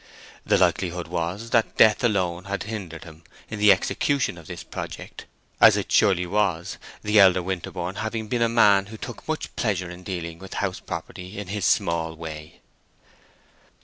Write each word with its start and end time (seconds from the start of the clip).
The 0.43 0.57
likelihood 0.57 1.07
was 1.09 1.51
that 1.51 1.77
death 1.77 2.03
alone 2.03 2.45
had 2.45 2.63
hindered 2.63 3.03
him 3.03 3.21
in 3.49 3.59
the 3.59 3.71
execution 3.71 4.35
of 4.35 4.47
his 4.47 4.63
project, 4.63 5.27
as 5.59 5.77
it 5.77 5.91
surely 5.91 6.25
was, 6.25 6.79
the 7.03 7.19
elder 7.19 7.43
Winterborne 7.43 7.97
having 7.97 8.27
been 8.27 8.41
a 8.41 8.49
man 8.49 8.87
who 8.87 8.97
took 8.97 9.27
much 9.27 9.55
pleasure 9.55 9.91
in 9.91 10.01
dealing 10.01 10.39
with 10.39 10.55
house 10.55 10.79
property 10.79 11.37
in 11.37 11.49
his 11.49 11.65
small 11.65 12.15
way. 12.15 12.61